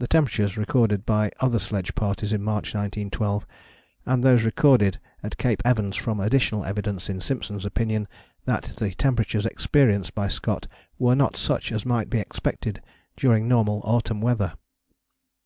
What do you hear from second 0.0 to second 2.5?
The temperatures recorded by other sledge parties in